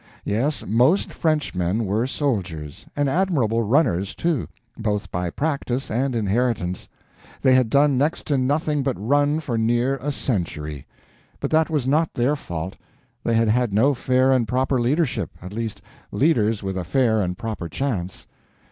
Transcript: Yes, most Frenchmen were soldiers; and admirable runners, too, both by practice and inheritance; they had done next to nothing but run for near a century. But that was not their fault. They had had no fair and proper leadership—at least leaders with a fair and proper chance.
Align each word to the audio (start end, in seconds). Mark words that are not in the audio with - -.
Yes, 0.25 0.65
most 0.65 1.13
Frenchmen 1.13 1.85
were 1.85 2.07
soldiers; 2.07 2.87
and 2.95 3.07
admirable 3.07 3.61
runners, 3.61 4.15
too, 4.15 4.47
both 4.75 5.11
by 5.11 5.29
practice 5.29 5.91
and 5.91 6.15
inheritance; 6.15 6.89
they 7.43 7.53
had 7.53 7.69
done 7.69 7.99
next 7.99 8.25
to 8.25 8.37
nothing 8.39 8.81
but 8.81 8.99
run 8.99 9.39
for 9.39 9.59
near 9.59 9.97
a 9.97 10.11
century. 10.11 10.87
But 11.39 11.51
that 11.51 11.69
was 11.69 11.87
not 11.87 12.15
their 12.15 12.35
fault. 12.35 12.77
They 13.23 13.35
had 13.35 13.49
had 13.49 13.75
no 13.75 13.93
fair 13.93 14.31
and 14.31 14.47
proper 14.47 14.81
leadership—at 14.81 15.53
least 15.53 15.83
leaders 16.11 16.63
with 16.63 16.79
a 16.79 16.83
fair 16.83 17.21
and 17.21 17.37
proper 17.37 17.69
chance. 17.69 18.25